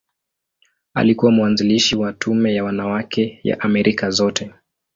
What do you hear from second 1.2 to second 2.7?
mwanzilishi wa Tume ya